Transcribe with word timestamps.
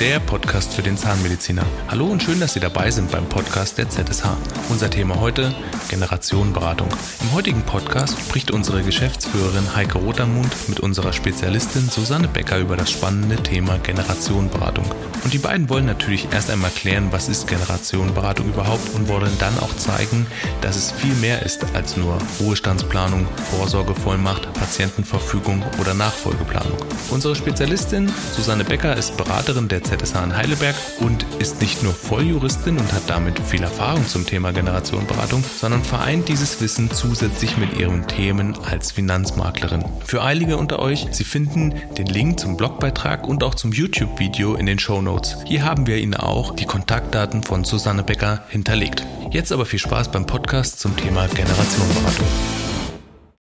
der 0.00 0.18
Podcast 0.18 0.72
für 0.72 0.80
den 0.80 0.96
Zahnmediziner. 0.96 1.66
Hallo 1.88 2.06
und 2.06 2.22
schön, 2.22 2.40
dass 2.40 2.54
Sie 2.54 2.60
dabei 2.60 2.90
sind 2.90 3.10
beim 3.10 3.28
Podcast 3.28 3.76
der 3.76 3.90
ZSH. 3.90 4.24
Unser 4.70 4.88
Thema 4.88 5.20
heute 5.20 5.54
Generationenberatung. 5.90 6.88
Im 7.20 7.32
heutigen 7.34 7.60
Podcast 7.62 8.18
spricht 8.18 8.50
unsere 8.50 8.82
Geschäftsführerin 8.82 9.76
Heike 9.76 9.98
Rotermund 9.98 10.50
mit 10.68 10.80
unserer 10.80 11.12
Spezialistin 11.12 11.90
Susanne 11.90 12.28
Becker 12.28 12.58
über 12.58 12.78
das 12.78 12.90
spannende 12.90 13.36
Thema 13.42 13.76
Generationenberatung. 13.76 14.86
Und 15.22 15.34
die 15.34 15.38
beiden 15.38 15.68
wollen 15.68 15.84
natürlich 15.84 16.28
erst 16.32 16.48
einmal 16.48 16.70
klären, 16.70 17.08
was 17.10 17.28
ist 17.28 17.46
Generationenberatung 17.46 18.48
überhaupt 18.48 18.94
und 18.94 19.08
wollen 19.08 19.36
dann 19.38 19.58
auch 19.58 19.76
zeigen, 19.76 20.26
dass 20.62 20.76
es 20.76 20.92
viel 20.92 21.12
mehr 21.16 21.42
ist 21.42 21.66
als 21.74 21.98
nur 21.98 22.16
Ruhestandsplanung, 22.40 23.26
Vorsorgevollmacht, 23.50 24.50
Patientenverfügung 24.54 25.62
oder 25.78 25.92
Nachfolgeplanung. 25.92 26.78
Unsere 27.10 27.36
Spezialistin 27.36 28.10
Susanne 28.34 28.64
Becker 28.64 28.96
ist 28.96 29.18
Beraterin 29.18 29.68
der 29.68 29.82
ZSH 29.90 30.22
in 30.22 30.36
Heidelberg 30.36 30.76
und 31.00 31.26
ist 31.40 31.60
nicht 31.60 31.82
nur 31.82 31.92
Volljuristin 31.92 32.78
und 32.78 32.92
hat 32.92 33.02
damit 33.08 33.40
viel 33.40 33.62
Erfahrung 33.62 34.06
zum 34.06 34.24
Thema 34.24 34.52
Generationenberatung, 34.52 35.42
sondern 35.42 35.82
vereint 35.82 36.28
dieses 36.28 36.60
Wissen 36.60 36.90
zusätzlich 36.92 37.56
mit 37.56 37.76
ihren 37.76 38.06
Themen 38.06 38.56
als 38.64 38.92
Finanzmaklerin. 38.92 39.84
Für 40.04 40.22
einige 40.22 40.56
unter 40.58 40.78
euch, 40.78 41.08
Sie 41.10 41.24
finden 41.24 41.74
den 41.98 42.06
Link 42.06 42.38
zum 42.38 42.56
Blogbeitrag 42.56 43.26
und 43.26 43.42
auch 43.42 43.56
zum 43.56 43.72
YouTube-Video 43.72 44.54
in 44.54 44.66
den 44.66 44.78
Show 44.78 45.02
Notes. 45.02 45.38
Hier 45.44 45.64
haben 45.64 45.86
wir 45.86 45.96
Ihnen 45.96 46.14
auch 46.14 46.54
die 46.54 46.66
Kontaktdaten 46.66 47.42
von 47.42 47.64
Susanne 47.64 48.04
Becker 48.04 48.44
hinterlegt. 48.48 49.04
Jetzt 49.30 49.50
aber 49.50 49.66
viel 49.66 49.80
Spaß 49.80 50.12
beim 50.12 50.26
Podcast 50.26 50.78
zum 50.78 50.96
Thema 50.96 51.26
Generationenberatung. 51.26 52.26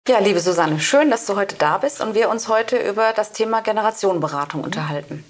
Ja, 0.09 0.19
liebe 0.19 0.41
Susanne, 0.41 0.81
schön, 0.81 1.11
dass 1.11 1.27
du 1.27 1.37
heute 1.37 1.55
da 1.57 1.79
bist 1.79 2.01
und 2.01 2.15
wir 2.15 2.29
uns 2.29 2.49
heute 2.49 2.77
über 2.77 3.13
das 3.15 3.33
Thema 3.33 3.63
Generationenberatung 3.63 4.63
unterhalten. 4.63 5.25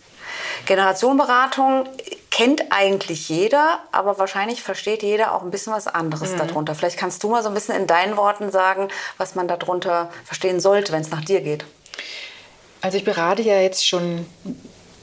Generationenberatung 0.66 1.88
kennt 2.30 2.64
eigentlich 2.70 3.28
jeder, 3.28 3.78
aber 3.92 4.18
wahrscheinlich 4.18 4.62
versteht 4.62 5.02
jeder 5.02 5.34
auch 5.34 5.42
ein 5.42 5.50
bisschen 5.50 5.72
was 5.72 5.86
anderes 5.86 6.32
mhm. 6.32 6.38
darunter. 6.38 6.74
Vielleicht 6.74 6.96
kannst 6.96 7.22
du 7.22 7.28
mal 7.28 7.42
so 7.42 7.48
ein 7.48 7.54
bisschen 7.54 7.76
in 7.76 7.86
deinen 7.86 8.16
Worten 8.16 8.50
sagen, 8.50 8.88
was 9.18 9.36
man 9.36 9.46
darunter 9.46 10.10
verstehen 10.24 10.58
sollte, 10.58 10.92
wenn 10.92 11.02
es 11.02 11.10
nach 11.10 11.24
dir 11.24 11.40
geht. 11.42 11.64
Also 12.80 12.98
ich 12.98 13.04
berate 13.04 13.42
ja 13.42 13.60
jetzt 13.60 13.86
schon 13.86 14.26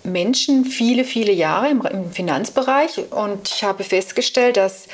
Menschen 0.04 0.66
viele, 0.66 1.04
viele 1.04 1.32
Jahre 1.32 1.70
im, 1.70 1.82
im 1.86 2.12
Finanzbereich 2.12 3.12
und 3.12 3.48
ich 3.48 3.64
habe 3.64 3.84
festgestellt, 3.84 4.58
dass 4.58 4.88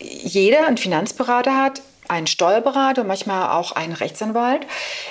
jeder 0.00 0.66
einen 0.66 0.78
Finanzberater 0.78 1.56
hat, 1.56 1.82
einen 2.08 2.26
Steuerberater, 2.26 3.04
manchmal 3.04 3.50
auch 3.50 3.72
einen 3.72 3.92
Rechtsanwalt, 3.92 4.66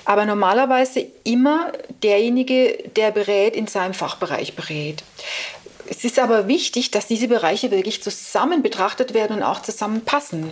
aber 0.06 0.26
normalerweise 0.26 1.08
immer 1.24 1.72
derjenige, 2.04 2.78
der 2.96 3.12
berät, 3.12 3.56
in 3.56 3.68
seinem 3.68 3.94
Fachbereich 3.94 4.56
berät. 4.56 5.04
Es 5.90 6.04
ist 6.04 6.20
aber 6.20 6.48
wichtig, 6.48 6.92
dass 6.92 7.08
diese 7.08 7.28
Bereiche 7.28 7.72
wirklich 7.72 8.04
zusammen 8.04 8.62
betrachtet 8.62 9.14
werden 9.14 9.38
und 9.38 9.44
auch 9.44 9.62
zusammenpassen. 9.62 10.50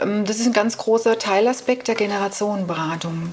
Ähm, 0.00 0.24
das 0.24 0.40
ist 0.40 0.46
ein 0.46 0.52
ganz 0.52 0.76
großer 0.76 1.18
Teilaspekt 1.18 1.88
der 1.88 1.94
Generationenberatung. 1.94 3.32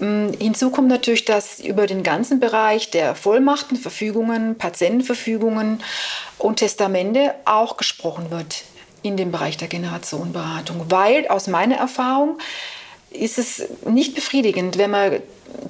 Ähm, 0.00 0.32
hinzu 0.38 0.70
kommt 0.70 0.88
natürlich, 0.88 1.24
dass 1.24 1.60
über 1.60 1.86
den 1.86 2.02
ganzen 2.02 2.40
Bereich 2.40 2.90
der 2.90 3.14
Vollmachten, 3.14 3.76
Verfügungen, 3.76 4.58
Patientenverfügungen 4.58 5.82
und 6.38 6.56
Testamente 6.56 7.34
auch 7.44 7.76
gesprochen 7.76 8.30
wird 8.30 8.64
in 9.02 9.16
dem 9.16 9.32
Bereich 9.32 9.56
der 9.56 9.68
Generationenberatung, 9.68 10.86
weil 10.88 11.28
aus 11.28 11.46
meiner 11.46 11.76
Erfahrung 11.76 12.38
ist 13.10 13.38
es 13.38 13.62
nicht 13.86 14.14
befriedigend, 14.14 14.76
wenn 14.76 14.90
man 14.90 15.22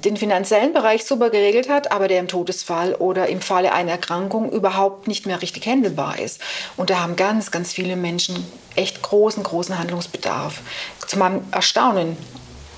den 0.03 0.17
finanziellen 0.17 0.73
Bereich 0.73 1.05
super 1.05 1.29
geregelt 1.29 1.69
hat, 1.69 1.91
aber 1.91 2.07
der 2.07 2.19
im 2.19 2.27
Todesfall 2.27 2.95
oder 2.95 3.27
im 3.27 3.41
Falle 3.41 3.71
einer 3.71 3.91
Erkrankung 3.91 4.51
überhaupt 4.51 5.07
nicht 5.07 5.25
mehr 5.25 5.41
richtig 5.41 5.65
handelbar 5.65 6.19
ist. 6.19 6.41
Und 6.75 6.89
da 6.89 6.99
haben 6.99 7.15
ganz, 7.15 7.49
ganz 7.49 7.71
viele 7.71 7.95
Menschen 7.95 8.45
echt 8.75 9.01
großen, 9.01 9.41
großen 9.41 9.79
Handlungsbedarf. 9.79 10.59
Zu 11.07 11.17
meinem 11.17 11.43
Erstaunen 11.51 12.17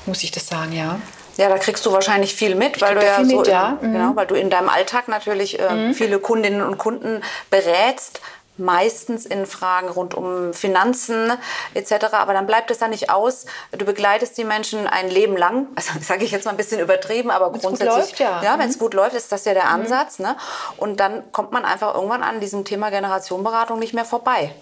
muss 0.05 0.23
ich 0.23 0.31
das 0.31 0.47
sagen, 0.47 0.73
ja. 0.73 0.99
Ja, 1.37 1.49
da 1.49 1.57
kriegst 1.57 1.85
du 1.85 1.91
wahrscheinlich 1.91 2.35
viel 2.35 2.55
mit, 2.55 2.81
weil 2.81 2.95
du 2.95 3.03
ja 3.03 3.23
so, 3.23 3.37
mit, 3.37 3.47
ja. 3.47 3.79
In, 3.81 3.89
mhm. 3.89 3.93
genau, 3.93 4.15
weil 4.15 4.27
du 4.27 4.35
in 4.35 4.49
deinem 4.49 4.69
Alltag 4.69 5.07
natürlich 5.07 5.59
äh, 5.59 5.73
mhm. 5.73 5.93
viele 5.93 6.19
Kundinnen 6.19 6.61
und 6.61 6.77
Kunden 6.77 7.21
berätst 7.49 8.21
meistens 8.57 9.25
in 9.25 9.45
Fragen 9.45 9.89
rund 9.89 10.13
um 10.13 10.53
Finanzen 10.53 11.31
etc. 11.73 12.13
Aber 12.13 12.33
dann 12.33 12.47
bleibt 12.47 12.71
es 12.71 12.79
da 12.79 12.87
nicht 12.87 13.09
aus. 13.09 13.45
Du 13.71 13.85
begleitest 13.85 14.37
die 14.37 14.43
Menschen 14.43 14.87
ein 14.87 15.09
Leben 15.09 15.37
lang. 15.37 15.67
Also 15.75 15.91
sage 16.01 16.23
ich 16.23 16.31
jetzt 16.31 16.45
mal 16.45 16.51
ein 16.51 16.57
bisschen 16.57 16.79
übertrieben, 16.79 17.31
aber 17.31 17.51
wenn's 17.51 17.63
grundsätzlich, 17.63 17.95
läuft, 17.95 18.19
ja, 18.19 18.41
ja 18.43 18.59
wenn 18.59 18.69
es 18.69 18.77
mhm. 18.77 18.81
gut 18.81 18.93
läuft, 18.93 19.15
ist 19.15 19.31
das 19.31 19.45
ja 19.45 19.53
der 19.53 19.65
mhm. 19.65 19.81
Ansatz. 19.81 20.19
Ne? 20.19 20.35
Und 20.77 20.99
dann 20.99 21.31
kommt 21.31 21.51
man 21.51 21.65
einfach 21.65 21.95
irgendwann 21.95 22.23
an 22.23 22.39
diesem 22.39 22.65
Thema 22.65 22.89
Generationenberatung 22.89 23.79
nicht 23.79 23.93
mehr 23.93 24.05
vorbei. 24.05 24.53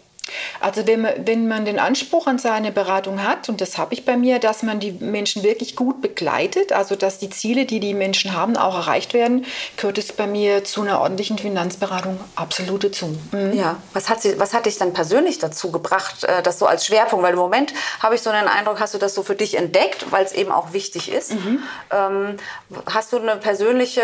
Also 0.59 0.87
wenn 0.87 1.01
man, 1.01 1.13
wenn 1.25 1.47
man 1.47 1.65
den 1.65 1.79
Anspruch 1.79 2.27
an 2.27 2.39
seine 2.39 2.71
Beratung 2.71 3.23
hat, 3.23 3.49
und 3.49 3.61
das 3.61 3.77
habe 3.77 3.93
ich 3.93 4.05
bei 4.05 4.17
mir, 4.17 4.39
dass 4.39 4.63
man 4.63 4.79
die 4.79 4.91
Menschen 4.91 5.43
wirklich 5.43 5.75
gut 5.75 6.01
begleitet, 6.01 6.71
also 6.71 6.95
dass 6.95 7.19
die 7.19 7.29
Ziele, 7.29 7.65
die 7.65 7.79
die 7.79 7.93
Menschen 7.93 8.33
haben, 8.33 8.57
auch 8.57 8.75
erreicht 8.75 9.13
werden, 9.13 9.45
gehört 9.77 9.97
es 9.97 10.11
bei 10.11 10.27
mir 10.27 10.63
zu 10.63 10.81
einer 10.81 11.01
ordentlichen 11.01 11.37
Finanzberatung 11.37 12.19
absolut 12.35 12.83
dazu. 12.83 13.17
Mhm. 13.31 13.53
Ja, 13.53 13.77
was 13.93 14.09
hat, 14.09 14.21
sie, 14.21 14.39
was 14.39 14.53
hat 14.53 14.65
dich 14.65 14.77
dann 14.77 14.93
persönlich 14.93 15.39
dazu 15.39 15.71
gebracht, 15.71 16.23
äh, 16.23 16.41
das 16.41 16.59
so 16.59 16.65
als 16.65 16.85
Schwerpunkt? 16.85 17.23
Weil 17.23 17.33
im 17.33 17.39
Moment 17.39 17.73
habe 18.01 18.15
ich 18.15 18.21
so 18.21 18.29
einen 18.29 18.47
Eindruck, 18.47 18.79
hast 18.79 18.93
du 18.93 18.97
das 18.97 19.15
so 19.15 19.23
für 19.23 19.35
dich 19.35 19.55
entdeckt, 19.55 20.11
weil 20.11 20.25
es 20.25 20.33
eben 20.33 20.51
auch 20.51 20.73
wichtig 20.73 21.11
ist. 21.11 21.33
Mhm. 21.33 21.63
Ähm, 21.91 22.37
hast 22.91 23.13
du 23.13 23.17
eine 23.17 23.35
persönliche 23.37 24.01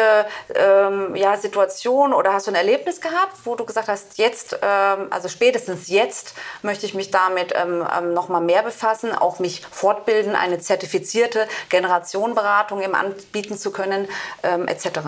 ähm, 0.54 1.16
ja, 1.16 1.38
Situation 1.38 2.14
oder 2.14 2.34
hast 2.34 2.48
du 2.48 2.52
ein 2.52 2.56
Erlebnis 2.56 3.02
gehabt, 3.02 3.34
wo 3.44 3.56
du 3.56 3.66
gesagt 3.66 3.88
hast, 3.88 4.18
jetzt, 4.18 4.58
ähm, 4.62 5.08
also 5.10 5.28
spätestens 5.28 5.90
jetzt 5.90 6.35
möchte 6.62 6.86
ich 6.86 6.94
mich 6.94 7.12
damit 7.12 7.54
ähm, 7.56 7.86
ähm, 7.98 8.14
noch 8.14 8.30
mal 8.30 8.42
mehr 8.42 8.64
befassen, 8.64 9.14
auch 9.14 9.40
mich 9.40 9.62
fortbilden, 9.70 10.36
eine 10.36 10.60
zertifizierte 10.60 11.48
Generationenberatung 11.70 12.82
eben 12.82 12.96
anbieten 12.96 13.58
zu 13.58 13.72
können, 13.72 14.08
ähm, 14.44 14.68
etc. 14.68 15.00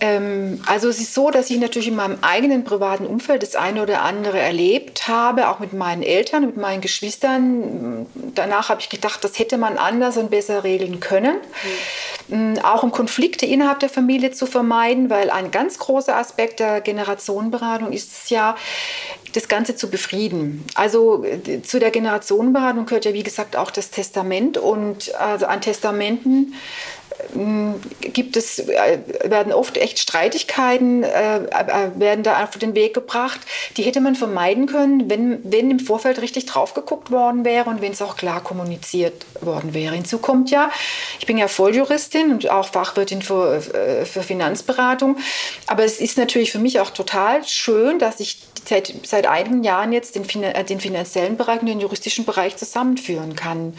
Ähm, 0.00 0.62
also 0.66 0.88
es 0.88 1.00
ist 1.00 1.14
so, 1.14 1.30
dass 1.30 1.50
ich 1.50 1.58
natürlich 1.58 1.88
in 1.88 1.96
meinem 1.96 2.18
eigenen 2.22 2.64
privaten 2.64 3.06
Umfeld 3.06 3.42
das 3.42 3.56
eine 3.56 3.82
oder 3.82 4.02
andere 4.02 4.38
erlebt 4.38 5.08
habe, 5.08 5.48
auch 5.48 5.58
mit 5.58 5.72
meinen 5.72 6.02
Eltern, 6.02 6.46
mit 6.46 6.56
meinen 6.56 6.80
Geschwistern. 6.80 8.06
Danach 8.34 8.68
habe 8.68 8.80
ich 8.80 8.88
gedacht, 8.88 9.22
das 9.24 9.38
hätte 9.38 9.58
man 9.58 9.76
anders 9.76 10.16
und 10.16 10.30
besser 10.30 10.64
regeln 10.64 11.00
können. 11.00 11.36
Mhm. 12.28 12.58
Auch 12.62 12.82
um 12.82 12.92
Konflikte 12.92 13.46
innerhalb 13.46 13.80
der 13.80 13.88
Familie 13.88 14.30
zu 14.30 14.46
vermeiden, 14.46 15.10
weil 15.10 15.30
ein 15.30 15.50
ganz 15.50 15.78
großer 15.78 16.16
Aspekt 16.16 16.60
der 16.60 16.80
Generationenberatung 16.80 17.92
ist 17.92 18.12
es 18.12 18.30
ja, 18.30 18.56
das 19.32 19.48
Ganze 19.48 19.76
zu 19.76 19.90
befrieden. 19.90 20.64
Also 20.74 21.24
äh, 21.24 21.62
zu 21.62 21.78
der 21.78 21.90
Generationenberatung 21.90 22.86
gehört 22.86 23.04
ja 23.04 23.12
wie 23.12 23.22
gesagt 23.22 23.56
auch 23.56 23.70
das 23.70 23.90
Testament 23.90 24.58
und 24.58 25.14
also 25.16 25.46
an 25.46 25.60
Testamenten 25.60 26.54
gibt 28.00 28.36
es, 28.36 28.58
äh, 28.60 28.98
werden 29.24 29.52
oft 29.52 29.76
echt 29.76 29.98
Streitigkeiten, 29.98 31.02
äh, 31.02 31.38
äh, 31.38 31.90
werden 31.94 32.22
da 32.22 32.42
auf 32.42 32.56
den 32.56 32.74
Weg 32.74 32.94
gebracht. 32.94 33.40
Die 33.76 33.82
hätte 33.82 34.00
man 34.00 34.14
vermeiden 34.14 34.66
können, 34.66 35.10
wenn, 35.10 35.40
wenn 35.44 35.70
im 35.70 35.80
Vorfeld 35.80 36.20
richtig 36.20 36.46
drauf 36.46 36.74
geguckt 36.74 37.10
worden 37.10 37.44
wäre 37.44 37.68
und 37.68 37.80
wenn 37.80 37.92
es 37.92 38.02
auch 38.02 38.16
klar 38.16 38.42
kommuniziert 38.42 39.26
worden 39.40 39.74
wäre. 39.74 39.94
Hinzu 39.94 40.18
kommt 40.18 40.50
ja, 40.50 40.70
ich 41.18 41.26
bin 41.26 41.38
ja 41.38 41.48
Volljuristin 41.48 42.30
und 42.30 42.48
auch 42.50 42.68
Fachwirtin 42.68 43.22
für, 43.22 43.60
für 43.60 44.22
Finanzberatung, 44.22 45.16
aber 45.66 45.84
es 45.84 46.00
ist 46.00 46.18
natürlich 46.18 46.52
für 46.52 46.58
mich 46.58 46.80
auch 46.80 46.90
total 46.90 47.44
schön, 47.44 47.98
dass 47.98 48.20
ich 48.20 48.38
seit, 48.66 48.94
seit 49.04 49.26
einigen 49.26 49.62
Jahren 49.62 49.92
jetzt 49.92 50.14
den, 50.14 50.24
den 50.24 50.80
finanziellen 50.80 51.36
Bereich 51.36 51.60
und 51.60 51.66
den 51.66 51.80
juristischen 51.80 52.24
Bereich 52.24 52.56
zusammenführen 52.56 53.36
kann. 53.36 53.74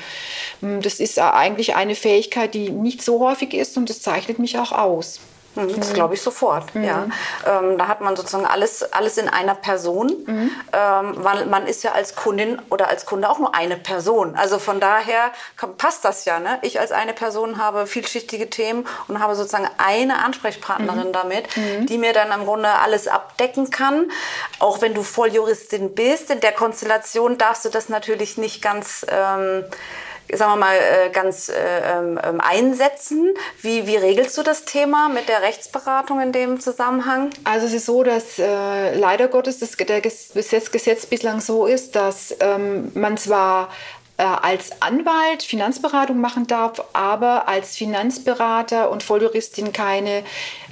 Das 0.62 1.00
ist 1.00 1.20
eigentlich 1.20 1.76
eine 1.76 1.96
Fähigkeit, 1.96 2.54
die 2.54 2.70
nicht 2.70 3.02
so 3.02 3.20
häufig 3.20 3.54
ist 3.54 3.78
und 3.78 3.90
das 3.90 4.02
zeichnet 4.02 4.40
mich 4.40 4.58
auch 4.60 4.72
aus. 4.72 5.20
Mhm, 5.56 5.80
das 5.80 5.94
glaube 5.94 6.14
ich 6.14 6.22
sofort. 6.22 6.74
Mhm. 6.76 6.84
Ja. 6.84 7.08
Ähm, 7.46 7.78
da 7.78 7.88
hat 7.88 8.02
man 8.02 8.16
sozusagen 8.16 8.46
alles, 8.46 8.84
alles 8.94 9.18
in 9.18 9.28
einer 9.28 9.56
Person. 9.56 10.14
Mhm. 10.26 10.52
Ähm, 10.74 11.14
weil 11.18 11.46
man 11.46 11.68
ist 11.68 11.84
ja 11.84 11.92
als 11.92 12.16
Kundin 12.16 12.62
oder 12.70 12.88
als 12.88 13.06
Kunde 13.06 13.30
auch 13.30 13.40
nur 13.40 13.56
eine 13.56 13.78
Person. 13.78 14.36
Also 14.36 14.60
von 14.60 14.80
daher 14.80 15.32
passt 15.78 16.06
das 16.06 16.26
ja. 16.26 16.40
Ne? 16.40 16.60
Ich 16.62 16.80
als 16.80 16.92
eine 16.92 17.14
Person 17.14 17.58
habe 17.58 17.88
vielschichtige 17.88 18.50
Themen 18.50 18.86
und 19.08 19.20
habe 19.20 19.36
sozusagen 19.36 19.70
eine 19.78 20.24
Ansprechpartnerin 20.24 21.10
mhm. 21.10 21.14
damit, 21.14 21.58
mhm. 21.58 21.86
die 21.86 21.98
mir 21.98 22.14
dann 22.14 22.32
im 22.32 22.46
Grunde 22.46 22.70
alles 22.70 23.08
abdecken 23.08 23.70
kann. 23.70 24.12
Auch 24.60 24.82
wenn 24.82 24.94
du 24.94 25.04
Volljuristin 25.04 25.96
bist, 25.96 26.30
in 26.30 26.40
der 26.40 26.52
Konstellation 26.52 27.38
darfst 27.38 27.66
du 27.66 27.70
das 27.70 27.90
natürlich 27.90 28.38
nicht 28.38 28.62
ganz... 28.62 29.06
Ähm, 29.10 29.66
sagen 30.34 30.54
wir 30.54 30.58
mal, 30.58 30.76
äh, 30.76 31.10
ganz 31.10 31.50
äh, 31.50 31.54
ähm, 31.54 32.20
ähm, 32.24 32.42
einsetzen. 32.42 33.34
Wie, 33.62 33.88
wie 33.88 33.98
regelst 33.98 34.38
du 34.38 34.44
das 34.44 34.66
Thema 34.66 35.10
mit 35.10 35.30
der 35.30 35.42
Rechtsberatung 35.42 36.22
in 36.22 36.32
dem 36.32 36.60
Zusammenhang? 36.60 37.30
Also 37.44 37.66
es 37.66 37.74
ist 37.74 37.86
so, 37.86 38.04
dass 38.04 38.40
äh, 38.40 38.96
leider 38.96 39.28
Gottes 39.28 39.60
das, 39.60 39.76
der 39.78 40.02
Gesetz, 40.02 41.06
bislang 41.06 41.42
so 41.42 41.66
ist, 41.66 41.96
dass 41.96 42.36
ähm, 42.40 42.92
man 42.94 43.18
zwar 43.18 43.70
als 44.24 44.82
Anwalt 44.82 45.44
Finanzberatung 45.44 46.20
machen 46.20 46.48
darf, 46.48 46.84
aber 46.94 47.48
als 47.48 47.76
Finanzberater 47.76 48.90
und 48.90 49.04
Volljuristin 49.04 49.72
keine 49.72 50.24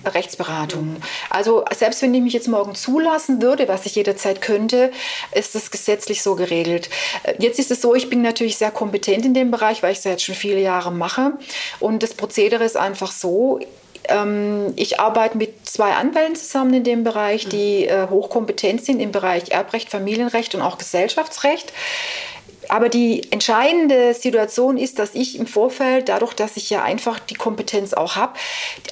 Rechtsberatung. 0.06 0.98
Also 1.30 1.66
selbst 1.76 2.02
wenn 2.02 2.14
ich 2.14 2.22
mich 2.22 2.34
jetzt 2.34 2.48
morgen 2.48 2.76
zulassen 2.76 3.42
würde, 3.42 3.68
was 3.68 3.86
ich 3.86 3.96
jederzeit 3.96 4.42
könnte, 4.42 4.92
ist 5.34 5.56
das 5.56 5.72
gesetzlich 5.72 6.22
so 6.22 6.36
geregelt. 6.36 6.90
Äh, 7.24 7.36
jetzt 7.40 7.60
ist 7.60 7.72
es 7.72 7.82
so, 7.82 7.96
ich 7.96 8.10
bin 8.10 8.22
natürlich 8.22 8.58
sehr 8.58 8.72
kompetent 8.72 9.26
in 9.26 9.34
dem 9.34 9.52
Bereich, 9.52 9.84
weil 9.84 9.92
ich 9.92 10.00
es 10.00 10.04
jetzt 10.04 10.24
schon 10.24 10.36
viele 10.36 10.62
Jahre 10.62 10.92
mache. 10.92 11.34
Und 11.80 12.04
das 12.04 12.14
Prozedere 12.14 12.64
ist 12.64 12.78
einfach 12.78 13.12
so, 13.12 13.60
ähm, 14.08 14.74
ich 14.76 15.00
arbeite 15.00 15.38
mit 15.38 15.68
zwei 15.68 15.94
Anwälten 15.94 16.36
zusammen 16.36 16.74
in 16.76 16.84
dem 16.84 17.04
Bereich, 17.04 17.48
die 17.48 17.88
äh, 17.88 18.08
hochkompetent 18.10 18.84
sind 18.84 19.00
im 19.00 19.12
Bereich 19.12 19.52
Erbrecht, 19.52 19.90
Familienrecht 19.90 20.56
und 20.56 20.62
auch 20.62 20.78
Gesellschaftsrecht. 20.78 21.74
Aber 22.70 22.90
die 22.90 23.32
entscheidende 23.32 24.14
Situation 24.14 24.78
ist, 24.78 25.00
dass 25.00 25.16
ich 25.16 25.38
im 25.38 25.48
Vorfeld, 25.48 26.10
dadurch, 26.10 26.34
dass 26.34 26.58
ich 26.58 26.70
ja 26.70 26.84
einfach 26.84 27.20
die 27.20 27.36
Kompetenz 27.36 27.94
auch 27.94 28.16
habe, 28.16 28.34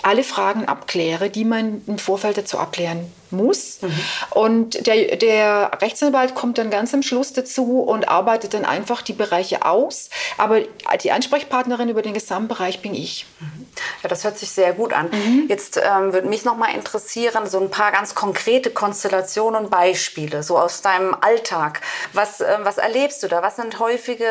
alle 0.02 0.24
Fragen 0.24 0.66
abkläre, 0.66 1.30
die 1.30 1.46
man 1.46 1.82
im 1.88 1.98
Vorfeld 1.98 2.38
dazu 2.38 2.58
abklären 2.58 3.12
muss. 3.32 3.82
Mhm. 3.82 4.02
Und 4.32 4.88
der, 4.88 5.16
der, 5.16 5.72
Rechtsanwalt 5.82 6.36
kommt 6.36 6.58
dann 6.58 6.70
ganz 6.70 6.94
am 6.94 7.04
Schluss 7.04 7.34
dazu 7.34 7.82
und 7.82 8.08
arbeitet 8.08 8.54
dann 8.54 8.66
einfach 8.66 9.02
die 9.02 9.14
Bereiche 9.14 9.66
aus. 9.66 10.10
Aber 10.38 10.62
die 11.02 11.12
Ansprechpartnerin 11.12 11.90
über 11.90 12.02
den 12.02 12.14
Gesamtbereich 12.14 12.82
bin 12.82 12.94
ich. 12.94 13.26
Mhm. 13.40 13.68
Ja, 14.04 14.10
das 14.10 14.24
hört 14.24 14.38
sich 14.38 14.52
sehr 14.52 14.74
gut 14.74 14.94
an. 14.94 15.10
Mhm. 15.12 15.46
Jetzt 15.48 15.78
ähm, 15.78 16.14
würde 16.14 16.28
mich 16.28 16.46
noch 16.46 16.58
mal 16.58 16.74
interessieren, 16.74 17.48
so 17.48 17.60
ein 17.60 17.70
paar 17.70 17.92
ganz 17.92 18.16
konkrete 18.16 18.70
Konstellationen 18.70 19.66
und 19.66 19.70
Beispiele, 19.70 20.44
so 20.44 20.58
aus 20.58 20.82
deinem 20.82 21.16
Alltag. 21.20 21.82
Was, 22.14 22.42
äh, 22.42 22.58
was 22.64 22.78
erlebst 22.78 23.24
du 23.24 23.28
da? 23.28 23.42
Was 23.42 23.58
sind 23.58 23.80
häufige 23.80 24.30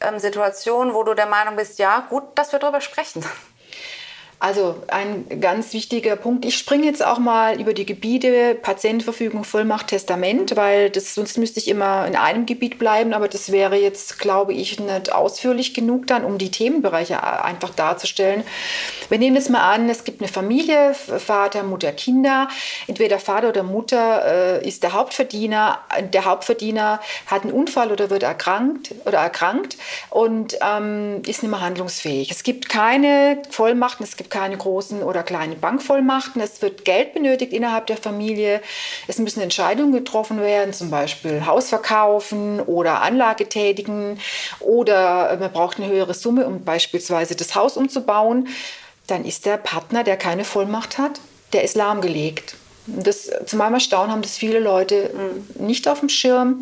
ähm, 0.00 0.18
Situationen, 0.18 0.94
wo 0.94 1.02
du 1.02 1.14
der 1.14 1.26
Meinung 1.26 1.56
bist, 1.56 1.78
ja, 1.78 2.06
gut, 2.08 2.24
dass 2.34 2.52
wir 2.52 2.58
darüber 2.58 2.80
sprechen? 2.80 3.24
Also 4.40 4.76
ein 4.86 5.40
ganz 5.40 5.72
wichtiger 5.72 6.14
Punkt. 6.14 6.44
Ich 6.44 6.56
springe 6.56 6.86
jetzt 6.86 7.04
auch 7.04 7.18
mal 7.18 7.60
über 7.60 7.74
die 7.74 7.84
Gebiete 7.84 8.54
Patientenverfügung, 8.54 9.42
Vollmacht, 9.42 9.88
Testament, 9.88 10.54
weil 10.54 10.90
das, 10.90 11.14
sonst 11.14 11.38
müsste 11.38 11.58
ich 11.58 11.66
immer 11.66 12.06
in 12.06 12.14
einem 12.14 12.46
Gebiet 12.46 12.78
bleiben, 12.78 13.14
aber 13.14 13.26
das 13.26 13.50
wäre 13.50 13.74
jetzt, 13.74 14.20
glaube 14.20 14.52
ich, 14.52 14.78
nicht 14.78 15.12
ausführlich 15.12 15.74
genug 15.74 16.06
dann, 16.06 16.24
um 16.24 16.38
die 16.38 16.52
Themenbereiche 16.52 17.20
einfach 17.42 17.70
darzustellen. 17.70 18.44
Wir 19.08 19.18
nehmen 19.18 19.34
jetzt 19.34 19.50
mal 19.50 19.72
an, 19.72 19.88
es 19.88 20.04
gibt 20.04 20.20
eine 20.20 20.28
Familie, 20.28 20.94
Vater, 20.94 21.64
Mutter, 21.64 21.90
Kinder. 21.90 22.48
Entweder 22.86 23.18
Vater 23.18 23.48
oder 23.48 23.64
Mutter 23.64 24.60
äh, 24.60 24.68
ist 24.68 24.84
der 24.84 24.92
Hauptverdiener. 24.92 25.80
Der 26.12 26.26
Hauptverdiener 26.26 27.00
hat 27.26 27.42
einen 27.42 27.52
Unfall 27.52 27.90
oder 27.90 28.08
wird 28.10 28.22
erkrankt 28.22 28.94
oder 29.04 29.18
erkrankt 29.18 29.78
und 30.10 30.56
ähm, 30.60 31.22
ist 31.26 31.42
nicht 31.42 31.50
mehr 31.50 31.60
handlungsfähig. 31.60 32.30
Es 32.30 32.44
gibt 32.44 32.68
keine 32.68 33.42
Vollmachten, 33.50 34.04
es 34.04 34.16
gibt 34.16 34.27
gibt 34.28 34.42
keine 34.42 34.58
großen 34.58 35.02
oder 35.02 35.22
kleinen 35.22 35.58
Bankvollmachten. 35.58 36.42
Es 36.42 36.60
wird 36.60 36.84
Geld 36.84 37.14
benötigt 37.14 37.52
innerhalb 37.54 37.86
der 37.86 37.96
Familie. 37.96 38.60
Es 39.06 39.18
müssen 39.18 39.40
Entscheidungen 39.40 39.92
getroffen 39.92 40.40
werden, 40.40 40.74
zum 40.74 40.90
Beispiel 40.90 41.46
Haus 41.46 41.70
verkaufen 41.70 42.60
oder 42.60 43.00
Anlage 43.00 43.48
tätigen 43.48 44.20
oder 44.60 45.34
man 45.40 45.50
braucht 45.50 45.78
eine 45.78 45.88
höhere 45.88 46.12
Summe, 46.12 46.46
um 46.46 46.62
beispielsweise 46.62 47.36
das 47.36 47.54
Haus 47.54 47.78
umzubauen. 47.78 48.48
Dann 49.06 49.24
ist 49.24 49.46
der 49.46 49.56
Partner, 49.56 50.04
der 50.04 50.18
keine 50.18 50.44
Vollmacht 50.44 50.98
hat, 50.98 51.20
der 51.54 51.64
ist 51.64 51.74
lahmgelegt. 51.74 52.54
Das, 52.96 53.30
zu 53.46 53.56
meinem 53.56 53.74
Erstaunen 53.74 54.10
haben 54.10 54.22
das 54.22 54.36
viele 54.36 54.58
Leute 54.58 55.10
mm, 55.58 55.66
nicht 55.66 55.88
auf 55.88 56.00
dem 56.00 56.08
Schirm. 56.08 56.60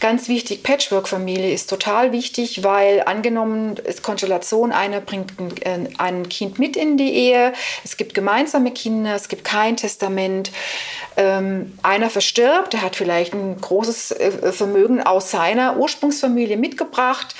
Ganz 0.00 0.28
wichtig, 0.28 0.62
Patchwork-Familie 0.62 1.52
ist 1.52 1.68
total 1.68 2.12
wichtig, 2.12 2.64
weil 2.64 3.02
angenommen 3.04 3.76
ist 3.76 4.02
Konstellation, 4.02 4.72
einer 4.72 5.00
bringt 5.00 5.32
ein, 5.64 5.88
ein, 5.98 6.28
Kind 6.28 6.58
mit 6.58 6.76
in 6.76 6.96
die 6.96 7.12
Ehe, 7.12 7.52
es 7.84 7.96
gibt 7.96 8.14
gemeinsame 8.14 8.72
Kinder, 8.72 9.14
es 9.14 9.28
gibt 9.28 9.44
kein 9.44 9.76
Testament, 9.76 10.50
ähm, 11.16 11.78
einer 11.82 12.10
verstirbt, 12.10 12.72
der 12.72 12.82
hat 12.82 12.96
vielleicht 12.96 13.34
ein 13.34 13.60
großes 13.60 14.12
äh, 14.12 14.52
Vermögen 14.52 15.02
aus 15.02 15.30
seiner 15.30 15.76
Ursprungsfamilie 15.76 16.56
mitgebracht 16.56 17.34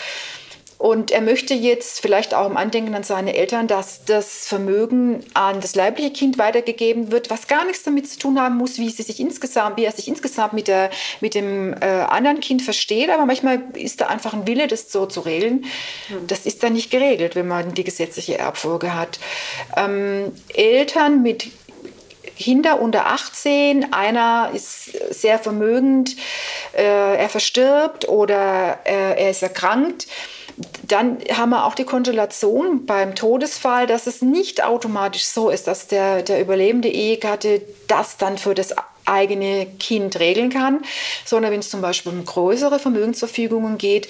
und 0.78 1.10
er 1.10 1.20
möchte 1.20 1.54
jetzt 1.54 2.00
vielleicht 2.00 2.34
auch 2.34 2.48
im 2.48 2.56
Andenken 2.56 2.94
an 2.94 3.02
seine 3.02 3.34
Eltern, 3.34 3.66
dass 3.66 4.04
das 4.04 4.46
Vermögen 4.46 5.25
an 5.34 5.60
das 5.60 5.75
leibliche 5.75 6.12
Kind 6.12 6.38
weitergegeben 6.38 7.10
wird, 7.10 7.30
was 7.30 7.48
gar 7.48 7.64
nichts 7.64 7.82
damit 7.82 8.08
zu 8.08 8.16
tun 8.16 8.40
haben 8.40 8.56
muss, 8.56 8.78
wie, 8.78 8.88
sie 8.88 9.02
sich 9.02 9.19
insgesamt, 9.19 9.76
wie 9.76 9.84
er 9.84 9.90
sich 9.90 10.06
insgesamt 10.06 10.52
mit, 10.52 10.69
der, 10.69 10.90
mit 11.20 11.34
dem 11.34 11.75
äh, 11.80 11.86
anderen 11.86 12.38
Kind 12.38 12.62
versteht. 12.62 13.10
Aber 13.10 13.26
manchmal 13.26 13.60
ist 13.75 14.00
da 14.00 14.06
einfach 14.06 14.34
ein 14.34 14.46
Wille, 14.46 14.69
das 14.69 14.92
so 14.92 15.06
zu 15.06 15.20
regeln. 15.20 15.64
Das 16.28 16.46
ist 16.46 16.62
dann 16.62 16.75
nicht 16.75 16.92
geregelt, 16.92 17.34
wenn 17.34 17.48
man 17.48 17.75
die 17.75 17.84
gesetzliche 17.84 18.38
Erbfolge 18.38 18.94
hat. 18.94 19.19
Ähm, 19.76 20.30
Eltern 20.54 21.25
mit 21.25 21.48
Kinder 22.38 22.80
unter 22.80 23.06
18, 23.06 23.92
einer 23.92 24.52
ist 24.54 24.92
sehr 25.12 25.40
vermögend, 25.40 26.14
äh, 26.72 27.16
er 27.16 27.28
verstirbt 27.28 28.08
oder 28.08 28.78
äh, 28.84 29.25
er 29.25 29.30
ist 29.30 29.42
erkrankt 29.42 30.06
dann 30.87 31.19
haben 31.32 31.50
wir 31.50 31.64
auch 31.64 31.75
die 31.75 31.84
Konstellation 31.84 32.87
beim 32.87 33.14
Todesfall, 33.14 33.87
dass 33.87 34.06
es 34.06 34.22
nicht 34.22 34.64
automatisch 34.64 35.25
so 35.25 35.50
ist, 35.50 35.66
dass 35.66 35.87
der, 35.87 36.22
der 36.22 36.40
überlebende 36.40 36.88
Ehegatte 36.88 37.62
das 37.87 38.16
dann 38.16 38.38
für 38.38 38.55
das 38.55 38.75
eigene 39.08 39.66
Kind 39.78 40.20
regeln 40.20 40.50
kann, 40.50 40.82
sondern 41.25 41.50
wenn 41.50 41.60
es 41.60 41.70
zum 41.70 41.81
Beispiel 41.81 42.12
um 42.12 42.25
größere 42.25 42.78
Vermögensverfügungen 42.78 43.78
geht, 43.78 44.08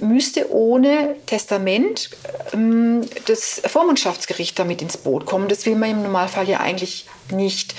müsste 0.00 0.50
ohne 0.52 1.16
Testament 1.26 2.10
ähm, 2.52 3.02
das 3.26 3.60
Vormundschaftsgericht 3.66 4.58
damit 4.58 4.80
ins 4.80 4.96
Boot 4.96 5.26
kommen. 5.26 5.48
Das 5.48 5.66
will 5.66 5.74
man 5.74 5.90
im 5.90 6.02
Normalfall 6.02 6.48
ja 6.48 6.60
eigentlich 6.60 7.06
nicht. 7.32 7.74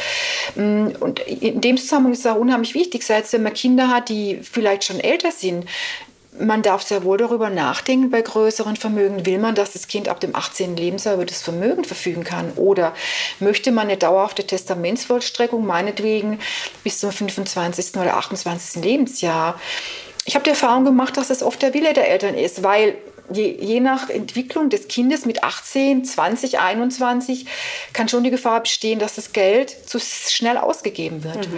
Ähm, 0.58 0.94
und 1.00 1.20
in 1.20 1.62
dem 1.62 1.78
Zusammenhang 1.78 2.14
ist 2.14 2.20
es 2.20 2.28
auch 2.28 2.36
unheimlich 2.36 2.76
wichtig, 2.76 3.04
selbst 3.04 3.34
wenn 3.34 3.44
man 3.44 3.54
Kinder 3.54 3.90
hat, 3.90 4.10
die 4.10 4.40
vielleicht 4.42 4.84
schon 4.84 5.00
älter 5.00 5.32
sind, 5.32 5.66
man 6.38 6.62
darf 6.62 6.84
sehr 6.84 7.04
wohl 7.04 7.18
darüber 7.18 7.50
nachdenken, 7.50 8.12
bei 8.12 8.22
größeren 8.22 8.76
Vermögen, 8.76 9.26
will 9.26 9.40
man, 9.40 9.56
dass 9.56 9.74
das 9.74 9.88
Kind 9.88 10.08
ab 10.08 10.20
dem 10.20 10.36
18. 10.36 10.76
Lebensjahr 10.76 11.16
über 11.16 11.26
das 11.26 11.42
Vermögen 11.42 11.84
verfügen 11.84 12.24
kann? 12.24 12.52
Oder 12.56 12.94
möchte 13.40 13.72
man 13.72 13.88
eine 13.88 13.98
dauerhafte 13.98 14.46
Testamentsvollstreckung, 14.46 15.66
meinetwegen 15.66 16.40
bis 16.84 17.00
zum 17.00 17.12
25. 17.12 17.96
oder 17.96 18.18
28. 18.18 18.84
Lebensjahr? 18.84 19.60
Ich 20.26 20.36
habe 20.36 20.44
die 20.44 20.52
Erfahrung 20.52 20.86
gemacht, 20.86 21.18
dass 21.18 21.30
das 21.30 21.42
oft 21.42 21.62
der 21.62 21.74
Wille 21.74 21.94
der 21.94 22.10
Eltern 22.10 22.36
ist, 22.36 22.64
weil 22.64 22.96
je, 23.32 23.58
je 23.60 23.80
nach 23.80 24.10
Entwicklung 24.10 24.70
des 24.70 24.88
Kindes 24.88 25.26
mit 25.26 25.44
18, 25.44 26.06
20, 26.06 26.60
21 26.60 27.46
kann 27.94 28.10
schon 28.10 28.24
die 28.24 28.30
Gefahr 28.30 28.62
bestehen, 28.62 29.00
dass 29.00 29.16
das 29.16 29.34
Geld 29.34 29.76
zu 29.88 30.00
schnell 30.00 30.58
ausgegeben 30.58 31.24
wird. 31.24 31.50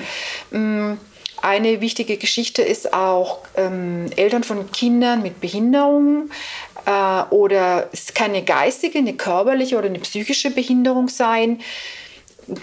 Mhm. 0.52 0.98
Eine 1.42 1.82
wichtige 1.82 2.18
Geschichte 2.18 2.62
ist 2.62 2.94
auch 2.94 3.40
ähm, 3.56 4.08
Eltern 4.16 4.44
von 4.44 4.72
Kindern 4.72 5.24
mit 5.24 5.42
Behinderung 5.42 6.30
äh, 6.86 7.24
oder 7.34 7.90
es 7.92 8.14
kann 8.14 8.32
eine 8.32 8.44
geistige, 8.44 9.00
eine 9.00 9.14
körperliche 9.14 9.78
oder 9.78 9.88
eine 9.88 10.00
psychische 10.00 10.52
Behinderung 10.52 11.08
sein. 11.08 11.62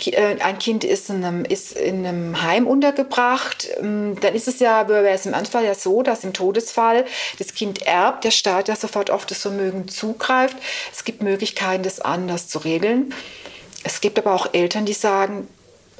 Äh, 0.06 0.36
ein 0.40 0.58
Kind 0.58 0.84
ist 0.84 1.10
in, 1.10 1.24
einem, 1.24 1.44
ist 1.44 1.76
in 1.76 2.06
einem 2.06 2.42
Heim 2.42 2.66
untergebracht, 2.66 3.68
ähm, 3.80 4.16
dann 4.20 4.34
ist 4.34 4.48
es 4.48 4.60
ja, 4.60 4.88
wäre 4.88 5.08
es 5.08 5.26
im 5.26 5.34
Anfall 5.34 5.64
ja 5.64 5.74
so, 5.74 6.02
dass 6.02 6.24
im 6.24 6.32
Todesfall 6.32 7.04
das 7.38 7.54
Kind 7.54 7.82
erbt, 7.82 8.24
der 8.24 8.30
Staat 8.30 8.68
ja 8.68 8.76
sofort 8.76 9.10
auf 9.10 9.26
das 9.26 9.42
Vermögen 9.42 9.88
zugreift. 9.88 10.56
Es 10.92 11.04
gibt 11.04 11.22
Möglichkeiten, 11.22 11.82
das 11.82 12.00
anders 12.00 12.48
zu 12.48 12.58
regeln. 12.58 13.14
Es 13.84 14.00
gibt 14.00 14.18
aber 14.18 14.34
auch 14.34 14.52
Eltern, 14.52 14.84
die 14.84 14.92
sagen, 14.92 15.48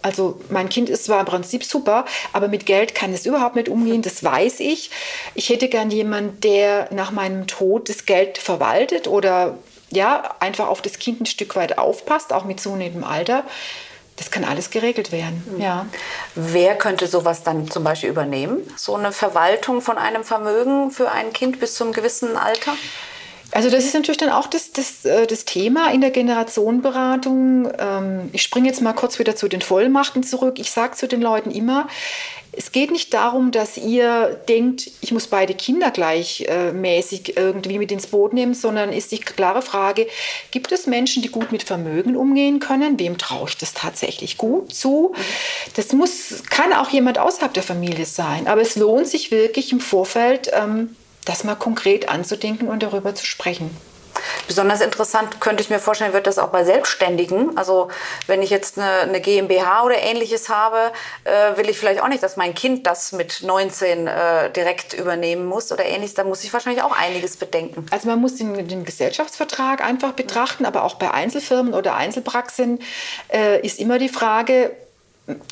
also 0.02 0.40
mein 0.50 0.68
Kind 0.68 0.88
ist 0.88 1.04
zwar 1.04 1.20
im 1.20 1.26
Prinzip 1.26 1.64
super, 1.64 2.04
aber 2.32 2.48
mit 2.48 2.66
Geld 2.66 2.94
kann 2.94 3.12
es 3.12 3.26
überhaupt 3.26 3.56
nicht 3.56 3.68
umgehen, 3.68 4.02
das 4.02 4.22
weiß 4.22 4.60
ich. 4.60 4.90
Ich 5.34 5.48
hätte 5.48 5.68
gern 5.68 5.90
jemanden, 5.90 6.40
der 6.40 6.88
nach 6.92 7.10
meinem 7.10 7.46
Tod 7.46 7.88
das 7.88 8.06
Geld 8.06 8.38
verwaltet 8.38 9.08
oder 9.08 9.58
ja, 9.90 10.34
einfach 10.40 10.68
auf 10.68 10.82
das 10.82 10.98
Kind 10.98 11.20
ein 11.20 11.26
Stück 11.26 11.56
weit 11.56 11.78
aufpasst, 11.78 12.32
auch 12.32 12.44
mit 12.44 12.60
zunehmendem 12.60 13.04
Alter. 13.04 13.44
Das 14.16 14.30
kann 14.30 14.44
alles 14.44 14.70
geregelt 14.70 15.12
werden. 15.12 15.44
Mhm. 15.54 15.60
Ja. 15.60 15.86
Wer 16.34 16.74
könnte 16.76 17.06
sowas 17.06 17.44
dann 17.44 17.70
zum 17.70 17.84
Beispiel 17.84 18.10
übernehmen? 18.10 18.58
So 18.76 18.96
eine 18.96 19.12
Verwaltung 19.12 19.80
von 19.80 19.96
einem 19.96 20.24
Vermögen 20.24 20.90
für 20.90 21.10
ein 21.10 21.32
Kind 21.32 21.60
bis 21.60 21.74
zum 21.74 21.92
gewissen 21.92 22.36
Alter? 22.36 22.74
Also 23.50 23.70
das 23.70 23.84
ist 23.84 23.94
natürlich 23.94 24.18
dann 24.18 24.30
auch 24.30 24.46
das, 24.46 24.72
das, 24.72 25.04
äh, 25.04 25.26
das 25.26 25.44
Thema 25.44 25.90
in 25.90 26.00
der 26.00 26.10
Generationenberatung. 26.10 27.72
Ähm, 27.78 28.28
ich 28.32 28.42
springe 28.42 28.68
jetzt 28.68 28.82
mal 28.82 28.92
kurz 28.92 29.18
wieder 29.18 29.36
zu 29.36 29.48
den 29.48 29.62
Vollmachten 29.62 30.22
zurück. 30.22 30.58
Ich 30.58 30.70
sage 30.70 30.96
zu 30.96 31.08
den 31.08 31.22
Leuten 31.22 31.50
immer, 31.50 31.88
es 32.52 32.72
geht 32.72 32.90
nicht 32.90 33.14
darum, 33.14 33.50
dass 33.52 33.76
ihr 33.76 34.40
denkt, 34.48 34.90
ich 35.00 35.12
muss 35.12 35.28
beide 35.28 35.54
Kinder 35.54 35.90
gleichmäßig 35.90 37.36
äh, 37.36 37.40
irgendwie 37.40 37.78
mit 37.78 37.92
ins 37.92 38.08
Boot 38.08 38.32
nehmen, 38.32 38.52
sondern 38.52 38.92
ist 38.92 39.12
die 39.12 39.18
klare 39.18 39.62
Frage, 39.62 40.08
gibt 40.50 40.72
es 40.72 40.86
Menschen, 40.86 41.22
die 41.22 41.28
gut 41.28 41.52
mit 41.52 41.62
Vermögen 41.62 42.16
umgehen 42.16 42.58
können? 42.58 42.98
Wem 42.98 43.16
traue 43.16 43.48
ich 43.48 43.56
das 43.56 43.74
tatsächlich 43.74 44.38
gut 44.38 44.74
zu? 44.74 45.14
Das 45.74 45.92
muss, 45.92 46.42
kann 46.50 46.72
auch 46.72 46.90
jemand 46.90 47.18
außerhalb 47.18 47.54
der 47.54 47.62
Familie 47.62 48.06
sein, 48.06 48.46
aber 48.46 48.60
es 48.60 48.76
lohnt 48.76 49.06
sich 49.06 49.30
wirklich 49.30 49.72
im 49.72 49.80
Vorfeld, 49.80 50.50
ähm, 50.52 50.96
das 51.28 51.44
mal 51.44 51.56
konkret 51.56 52.08
anzudenken 52.08 52.68
und 52.68 52.82
darüber 52.82 53.14
zu 53.14 53.26
sprechen. 53.26 53.76
Besonders 54.47 54.80
interessant 54.80 55.40
könnte 55.40 55.62
ich 55.62 55.70
mir 55.70 55.78
vorstellen, 55.78 56.12
wird 56.12 56.26
das 56.26 56.38
auch 56.38 56.49
bei 56.49 56.64
Selbstständigen. 56.64 57.56
Also 57.56 57.88
wenn 58.26 58.42
ich 58.42 58.50
jetzt 58.50 58.78
eine, 58.78 58.90
eine 59.02 59.20
GmbH 59.20 59.85
oder 59.85 59.97
ähnliches 59.97 60.49
habe, 60.49 60.92
äh, 61.25 61.56
will 61.56 61.68
ich 61.68 61.78
vielleicht 61.78 62.02
auch 62.02 62.08
nicht, 62.08 62.23
dass 62.23 62.37
mein 62.37 62.54
Kind 62.54 62.87
das 62.87 63.12
mit 63.12 63.42
19 63.42 64.06
äh, 64.06 64.50
direkt 64.50 64.94
übernehmen 64.94 65.47
muss 65.47 65.70
oder 65.73 65.85
ähnliches. 65.85 66.14
Da 66.14 66.25
muss 66.25 66.44
ich 66.44 66.52
wahrscheinlich 66.52 66.82
auch 66.82 66.97
einiges 66.97 67.37
bedenken. 67.37 67.87
Also 67.90 68.08
man 68.08 68.20
muss 68.20 68.37
den, 68.37 68.66
den 68.66 68.85
Gesellschaftsvertrag 68.85 69.85
einfach 69.85 70.12
betrachten, 70.12 70.64
aber 70.64 70.85
auch 70.85 70.94
bei 70.94 71.11
Einzelfirmen 71.11 71.75
oder 71.75 71.94
Einzelpraxen 71.94 72.80
äh, 73.32 73.61
ist 73.64 73.78
immer 73.78 73.99
die 73.99 74.08
Frage, 74.08 74.75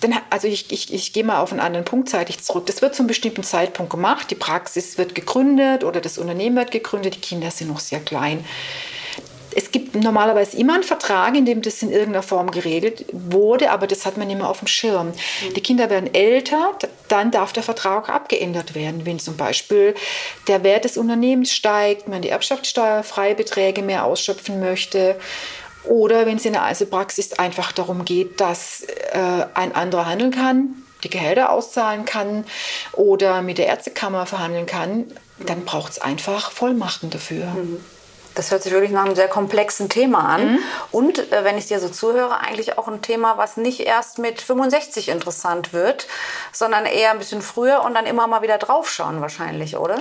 dann, 0.01 0.15
also 0.31 0.49
ich, 0.49 0.73
ich, 0.73 0.93
ich 0.93 1.13
gehe 1.13 1.25
mal 1.25 1.41
auf 1.41 1.53
einen 1.53 1.61
anderen 1.61 1.85
Punkt 1.85 2.09
zeitig 2.09 2.43
zurück. 2.43 2.67
Das 2.67 2.81
wird 2.81 2.95
zu 2.95 3.03
einem 3.03 3.09
bestimmten 3.09 3.43
Zeitpunkt 3.43 3.91
gemacht. 3.91 4.31
Die 4.31 4.35
Praxis 4.35 4.97
wird 4.97 5.15
gegründet 5.15 5.85
oder 5.85 6.01
das 6.01 6.19
Unternehmen 6.19 6.57
wird 6.57 6.71
gegründet. 6.71 7.17
Die 7.17 7.21
Kinder 7.21 7.51
sind 7.51 7.69
noch 7.69 7.81
sehr 7.81 8.01
klein. 8.01 8.45
Es 9.55 9.71
gibt 9.71 9.95
normalerweise 9.95 10.59
immer 10.59 10.75
einen 10.75 10.83
Vertrag, 10.83 11.35
in 11.35 11.47
dem 11.47 11.63
das 11.63 11.83
in 11.83 11.91
irgendeiner 11.91 12.23
Form 12.23 12.51
geregelt 12.51 13.07
wurde, 13.13 13.71
aber 13.71 13.87
das 13.87 14.05
hat 14.05 14.19
man 14.19 14.29
immer 14.29 14.51
auf 14.51 14.59
dem 14.59 14.67
Schirm. 14.67 15.09
Mhm. 15.09 15.55
Die 15.55 15.63
Kinder 15.63 15.89
werden 15.89 16.15
älter, 16.15 16.75
dann 17.09 17.31
darf 17.31 17.55
der 17.55 17.63
Vertrag 17.63 18.11
abgeändert 18.11 18.75
werden, 18.75 19.07
wenn 19.07 19.19
zum 19.19 19.39
Beispiel 19.39 19.95
der 20.47 20.63
Wert 20.63 20.85
des 20.85 20.99
Unternehmens 20.99 21.55
steigt, 21.55 22.07
man 22.07 22.21
die 22.21 22.29
erbschaftssteuerfreie 22.29 23.35
Beträge 23.35 23.81
mehr 23.81 24.05
ausschöpfen 24.05 24.61
möchte 24.61 25.17
oder 25.87 26.27
wenn 26.27 26.37
es 26.37 26.45
in 26.45 26.53
der 26.53 26.63
Einzelpraxis 26.63 27.35
einfach 27.39 27.73
darum 27.73 28.05
geht, 28.05 28.41
dass 28.41 28.83
äh, 29.13 29.47
ein 29.55 29.75
anderer 29.75 30.07
handeln 30.07 30.31
kann, 30.31 30.83
die 31.05 31.11
Gehälter 31.11 31.51
auszahlen 31.51 32.05
kann 32.05 32.45
oder 32.93 33.43
mit 33.43 33.59
der 33.59 33.67
Ärztekammer 33.67 34.27
verhandeln 34.27 34.67
kann, 34.67 35.07
dann 35.39 35.65
braucht 35.65 35.93
es 35.93 35.99
einfach 36.01 36.51
Vollmachten 36.51 37.11
dafür. 37.11 37.47
Mhm. 37.47 37.85
Das 38.35 38.51
hört 38.51 38.63
sich 38.63 38.73
wirklich 38.73 38.91
nach 38.91 39.07
einem 39.07 39.15
sehr 39.15 39.29
komplexen 39.29 39.89
Thema 39.89 40.29
an. 40.29 40.53
Mhm. 40.53 40.59
Und 40.93 41.33
äh, 41.33 41.43
wenn 41.43 41.57
ich 41.57 41.67
dir 41.67 41.81
so 41.81 41.89
zuhöre, 41.89 42.39
eigentlich 42.39 42.77
auch 42.77 42.87
ein 42.87 43.01
Thema, 43.01 43.39
was 43.39 43.57
nicht 43.57 43.81
erst 43.81 44.19
mit 44.19 44.43
65 44.43 45.09
interessant 45.09 45.73
wird, 45.73 46.07
sondern 46.53 46.85
eher 46.85 47.13
ein 47.13 47.19
bisschen 47.19 47.41
früher 47.41 47.83
und 47.83 47.95
dann 47.95 48.05
immer 48.05 48.27
mal 48.27 48.43
wieder 48.43 48.59
draufschauen 48.59 49.23
wahrscheinlich, 49.23 49.77
oder? 49.77 50.01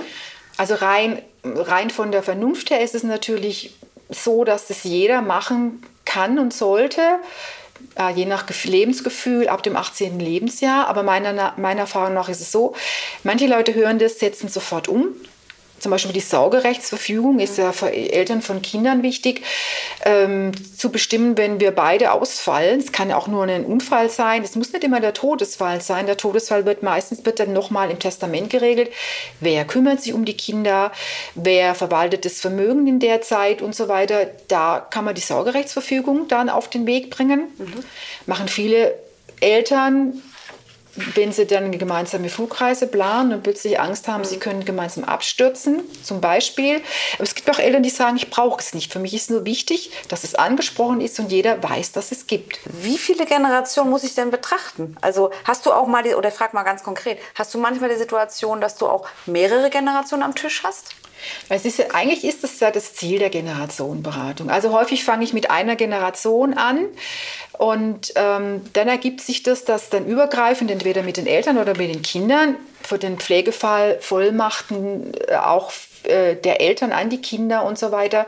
Also 0.58 0.74
rein, 0.74 1.22
rein 1.44 1.90
von 1.90 2.12
der 2.12 2.22
Vernunft 2.22 2.70
her 2.70 2.80
ist 2.80 2.94
es 2.94 3.02
natürlich 3.02 3.74
so, 4.08 4.44
dass 4.44 4.66
das 4.66 4.84
jeder 4.84 5.22
machen 5.22 5.82
kann 6.04 6.38
und 6.38 6.52
sollte, 6.52 7.00
äh, 7.98 8.12
je 8.12 8.24
nach 8.24 8.46
Lebensgefühl 8.64 9.48
ab 9.48 9.62
dem 9.62 9.76
18. 9.76 10.20
Lebensjahr. 10.20 10.88
Aber 10.88 11.02
meiner, 11.02 11.54
meiner 11.56 11.80
Erfahrung 11.80 12.14
nach 12.14 12.28
ist 12.28 12.40
es 12.40 12.52
so, 12.52 12.74
manche 13.24 13.46
Leute 13.46 13.74
hören 13.74 13.98
das, 13.98 14.18
setzen 14.18 14.48
sofort 14.48 14.88
um 14.88 15.14
zum 15.78 15.90
Beispiel 15.90 16.12
die 16.12 16.20
Saugerechtsverfügung 16.20 17.38
ist 17.38 17.58
ja 17.58 17.72
für 17.72 17.92
Eltern 17.92 18.42
von 18.42 18.62
Kindern 18.62 19.02
wichtig, 19.02 19.42
ähm, 20.04 20.52
zu 20.76 20.90
bestimmen, 20.90 21.36
wenn 21.36 21.60
wir 21.60 21.70
beide 21.70 22.12
ausfallen. 22.12 22.80
Es 22.80 22.92
kann 22.92 23.12
auch 23.12 23.26
nur 23.26 23.44
ein 23.44 23.64
Unfall 23.64 24.08
sein. 24.08 24.42
Es 24.42 24.56
muss 24.56 24.72
nicht 24.72 24.84
immer 24.84 25.00
der 25.00 25.14
Todesfall 25.14 25.80
sein. 25.80 26.06
Der 26.06 26.16
Todesfall 26.16 26.64
wird 26.64 26.82
meistens 26.82 27.24
wird 27.24 27.40
dann 27.40 27.52
nochmal 27.52 27.90
im 27.90 27.98
Testament 27.98 28.50
geregelt. 28.50 28.90
Wer 29.40 29.64
kümmert 29.64 30.02
sich 30.02 30.14
um 30.14 30.24
die 30.24 30.36
Kinder? 30.36 30.92
Wer 31.34 31.74
verwaltet 31.74 32.24
das 32.24 32.40
Vermögen 32.40 32.86
in 32.86 32.98
der 32.98 33.20
Zeit 33.22 33.60
und 33.60 33.74
so 33.74 33.88
weiter? 33.88 34.30
Da 34.48 34.86
kann 34.90 35.04
man 35.04 35.14
die 35.14 35.20
Saugerechtsverfügung 35.20 36.28
dann 36.28 36.48
auf 36.48 36.70
den 36.70 36.86
Weg 36.86 37.10
bringen. 37.10 37.48
Mhm. 37.58 37.84
Machen 38.26 38.48
viele 38.48 38.94
Eltern 39.40 40.22
wenn 41.14 41.32
sie 41.32 41.46
dann 41.46 41.76
gemeinsame 41.76 42.28
Flugreise 42.28 42.86
planen 42.86 43.32
und 43.32 43.42
plötzlich 43.42 43.78
Angst 43.78 44.08
haben, 44.08 44.24
sie 44.24 44.38
können 44.38 44.64
gemeinsam 44.64 45.04
abstürzen, 45.04 45.82
zum 46.02 46.20
Beispiel. 46.20 46.82
Aber 47.14 47.24
es 47.24 47.34
gibt 47.34 47.50
auch 47.50 47.58
Eltern, 47.58 47.82
die 47.82 47.90
sagen, 47.90 48.16
ich 48.16 48.30
brauche 48.30 48.60
es 48.60 48.74
nicht. 48.74 48.92
Für 48.92 48.98
mich 48.98 49.14
ist 49.14 49.30
nur 49.30 49.44
wichtig, 49.44 49.90
dass 50.08 50.24
es 50.24 50.34
angesprochen 50.34 51.00
ist 51.00 51.18
und 51.18 51.30
jeder 51.30 51.62
weiß, 51.62 51.92
dass 51.92 52.12
es 52.12 52.26
gibt. 52.26 52.60
Wie 52.64 52.98
viele 52.98 53.26
Generationen 53.26 53.90
muss 53.90 54.04
ich 54.04 54.14
denn 54.14 54.30
betrachten? 54.30 54.96
Also 55.00 55.30
hast 55.44 55.66
du 55.66 55.72
auch 55.72 55.86
mal, 55.86 56.02
die, 56.02 56.14
oder 56.14 56.30
frag 56.30 56.54
mal 56.54 56.62
ganz 56.62 56.82
konkret, 56.82 57.18
hast 57.34 57.54
du 57.54 57.58
manchmal 57.58 57.90
die 57.90 57.96
Situation, 57.96 58.60
dass 58.60 58.76
du 58.76 58.86
auch 58.86 59.06
mehrere 59.26 59.70
Generationen 59.70 60.22
am 60.22 60.34
Tisch 60.34 60.62
hast? 60.64 60.94
Es 61.48 61.64
ist, 61.64 61.94
eigentlich 61.94 62.24
ist 62.24 62.44
das 62.44 62.60
ja 62.60 62.70
das 62.70 62.94
Ziel 62.94 63.18
der 63.18 63.30
Generationenberatung. 63.30 64.50
Also 64.50 64.72
häufig 64.72 65.04
fange 65.04 65.24
ich 65.24 65.32
mit 65.32 65.50
einer 65.50 65.76
Generation 65.76 66.54
an 66.54 66.86
und 67.52 68.12
ähm, 68.16 68.62
dann 68.72 68.88
ergibt 68.88 69.20
sich 69.20 69.42
das, 69.42 69.64
dass 69.64 69.90
dann 69.90 70.06
übergreifend 70.06 70.70
entweder 70.70 71.02
mit 71.02 71.16
den 71.16 71.26
Eltern 71.26 71.58
oder 71.58 71.76
mit 71.76 71.94
den 71.94 72.02
Kindern 72.02 72.56
für 72.82 72.98
den 72.98 73.18
Pflegefall 73.18 73.98
Vollmachten 74.00 75.12
äh, 75.28 75.36
auch 75.36 75.72
äh, 76.08 76.36
der 76.36 76.60
Eltern 76.60 76.92
an 76.92 77.10
die 77.10 77.20
Kinder 77.20 77.64
und 77.64 77.78
so 77.78 77.92
weiter, 77.92 78.26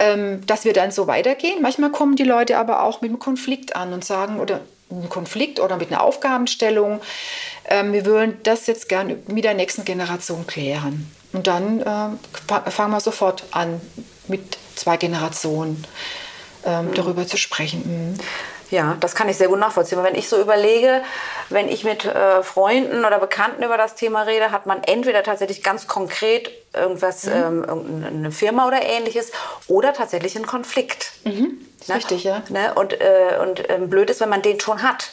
ähm, 0.00 0.44
dass 0.46 0.64
wir 0.64 0.72
dann 0.72 0.90
so 0.90 1.06
weitergehen. 1.06 1.62
Manchmal 1.62 1.90
kommen 1.90 2.16
die 2.16 2.24
Leute 2.24 2.58
aber 2.58 2.82
auch 2.82 3.00
mit 3.00 3.10
einem 3.10 3.18
Konflikt 3.18 3.76
an 3.76 3.92
und 3.92 4.04
sagen, 4.04 4.40
oder 4.40 4.60
einem 4.90 5.08
Konflikt 5.08 5.60
oder 5.60 5.76
mit 5.76 5.90
einer 5.90 6.02
Aufgabenstellung, 6.02 7.00
ähm, 7.68 7.92
wir 7.92 8.04
würden 8.04 8.38
das 8.42 8.66
jetzt 8.66 8.88
gerne 8.88 9.18
mit 9.26 9.44
der 9.44 9.54
nächsten 9.54 9.84
Generation 9.84 10.46
klären. 10.46 11.10
Und 11.32 11.46
dann 11.46 11.80
äh, 11.80 12.70
fangen 12.70 12.92
wir 12.92 13.00
sofort 13.00 13.44
an, 13.52 13.80
mit 14.28 14.58
zwei 14.76 14.96
Generationen 14.96 15.84
ähm, 16.64 16.90
darüber 16.94 17.26
zu 17.26 17.36
sprechen. 17.36 18.12
Mhm. 18.12 18.18
Ja, 18.72 18.96
das 19.00 19.14
kann 19.14 19.28
ich 19.28 19.36
sehr 19.36 19.48
gut 19.48 19.58
nachvollziehen. 19.58 20.02
Wenn 20.02 20.14
ich 20.14 20.30
so 20.30 20.40
überlege, 20.40 21.02
wenn 21.50 21.68
ich 21.68 21.84
mit 21.84 22.06
äh, 22.06 22.42
Freunden 22.42 23.04
oder 23.04 23.18
Bekannten 23.18 23.62
über 23.62 23.76
das 23.76 23.96
Thema 23.96 24.22
rede, 24.22 24.50
hat 24.50 24.64
man 24.64 24.82
entweder 24.82 25.22
tatsächlich 25.22 25.62
ganz 25.62 25.86
konkret 25.86 26.50
irgendwas, 26.72 27.24
mhm. 27.24 27.66
ähm, 27.68 28.04
eine 28.06 28.32
Firma 28.32 28.66
oder 28.66 28.80
ähnliches, 28.80 29.30
oder 29.68 29.92
tatsächlich 29.92 30.36
einen 30.36 30.46
Konflikt. 30.46 31.12
Mhm. 31.24 31.58
Ne? 31.86 31.94
Richtig, 31.96 32.24
ja. 32.24 32.42
Ne? 32.48 32.72
Und, 32.74 32.98
äh, 32.98 33.38
und 33.42 33.68
äh, 33.68 33.76
blöd 33.78 34.08
ist, 34.08 34.22
wenn 34.22 34.30
man 34.30 34.40
den 34.40 34.58
schon 34.58 34.82
hat. 34.82 35.10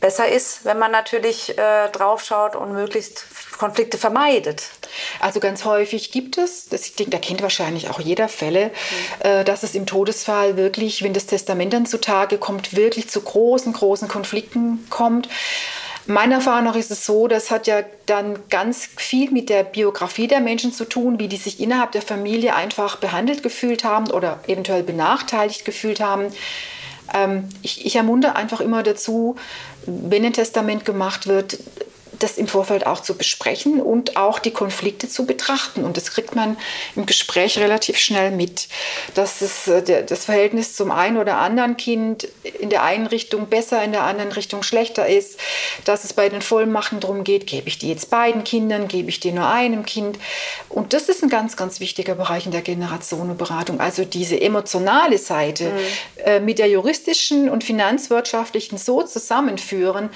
Besser 0.00 0.28
ist, 0.28 0.66
wenn 0.66 0.78
man 0.78 0.92
natürlich 0.92 1.56
äh, 1.56 1.88
draufschaut 1.88 2.56
und 2.56 2.74
möglichst 2.74 3.24
Konflikte 3.58 3.98
vermeidet. 3.98 4.62
Also 5.20 5.40
ganz 5.40 5.64
häufig 5.64 6.12
gibt 6.12 6.38
es, 6.38 6.68
das, 6.68 6.86
ich 6.86 6.94
denke, 6.94 7.10
da 7.10 7.18
kennt 7.18 7.42
wahrscheinlich 7.42 7.90
auch 7.90 8.00
jeder 8.00 8.28
Fälle, 8.28 8.66
mhm. 8.66 9.28
äh, 9.28 9.44
dass 9.44 9.62
es 9.62 9.74
im 9.74 9.86
Todesfall 9.86 10.56
wirklich, 10.56 11.02
wenn 11.02 11.12
das 11.12 11.26
Testament 11.26 11.72
dann 11.72 11.86
zutage 11.86 12.38
kommt, 12.38 12.76
wirklich 12.76 13.08
zu 13.08 13.20
großen, 13.20 13.72
großen 13.72 14.08
Konflikten 14.08 14.86
kommt. 14.90 15.28
Meiner 16.06 16.36
Erfahrung 16.36 16.64
nach 16.64 16.76
ist 16.76 16.90
es 16.90 17.04
so, 17.04 17.28
das 17.28 17.50
hat 17.50 17.66
ja 17.66 17.82
dann 18.06 18.38
ganz 18.48 18.88
viel 18.96 19.30
mit 19.30 19.50
der 19.50 19.62
Biografie 19.62 20.26
der 20.26 20.40
Menschen 20.40 20.72
zu 20.72 20.86
tun, 20.86 21.18
wie 21.18 21.28
die 21.28 21.36
sich 21.36 21.60
innerhalb 21.60 21.92
der 21.92 22.00
Familie 22.00 22.54
einfach 22.54 22.96
behandelt 22.96 23.42
gefühlt 23.42 23.84
haben 23.84 24.10
oder 24.10 24.40
eventuell 24.46 24.82
benachteiligt 24.82 25.66
gefühlt 25.66 26.00
haben. 26.00 26.32
Ähm, 27.12 27.50
ich, 27.60 27.84
ich 27.84 27.96
ermuntere 27.96 28.36
einfach 28.36 28.62
immer 28.62 28.82
dazu, 28.82 29.36
wenn 29.84 30.24
ein 30.24 30.32
Testament 30.32 30.86
gemacht 30.86 31.26
wird, 31.26 31.58
das 32.18 32.38
im 32.38 32.48
Vorfeld 32.48 32.86
auch 32.86 33.00
zu 33.00 33.16
besprechen 33.16 33.80
und 33.80 34.16
auch 34.16 34.38
die 34.38 34.50
Konflikte 34.50 35.08
zu 35.08 35.26
betrachten. 35.26 35.84
Und 35.84 35.96
das 35.96 36.10
kriegt 36.10 36.34
man 36.34 36.56
im 36.96 37.06
Gespräch 37.06 37.58
relativ 37.58 37.98
schnell 37.98 38.30
mit, 38.30 38.68
dass 39.14 39.40
es, 39.40 39.68
äh, 39.68 40.04
das 40.04 40.24
Verhältnis 40.24 40.74
zum 40.74 40.90
einen 40.90 41.16
oder 41.16 41.38
anderen 41.38 41.76
Kind 41.76 42.28
in 42.60 42.70
der 42.70 42.82
einen 42.82 43.06
Richtung 43.06 43.48
besser, 43.48 43.82
in 43.82 43.92
der 43.92 44.02
anderen 44.02 44.32
Richtung 44.32 44.62
schlechter 44.62 45.06
ist, 45.06 45.38
dass 45.84 46.04
es 46.04 46.12
bei 46.12 46.28
den 46.28 46.42
Vollmachten 46.42 47.00
darum 47.00 47.24
geht, 47.24 47.46
gebe 47.46 47.68
ich 47.68 47.78
die 47.78 47.88
jetzt 47.88 48.10
beiden 48.10 48.44
Kindern, 48.44 48.88
gebe 48.88 49.08
ich 49.08 49.20
die 49.20 49.32
nur 49.32 49.48
einem 49.48 49.84
Kind. 49.84 50.18
Und 50.68 50.92
das 50.92 51.08
ist 51.08 51.22
ein 51.22 51.28
ganz, 51.28 51.56
ganz 51.56 51.80
wichtiger 51.80 52.14
Bereich 52.14 52.46
in 52.46 52.52
der 52.52 52.62
Generationenberatung. 52.62 53.80
Also 53.80 54.04
diese 54.04 54.40
emotionale 54.40 55.18
Seite 55.18 55.64
mhm. 55.64 56.22
äh, 56.24 56.40
mit 56.40 56.58
der 56.58 56.68
juristischen 56.68 57.48
und 57.48 57.64
finanzwirtschaftlichen 57.64 58.78
so 58.78 59.02
zusammenführen, 59.02 60.10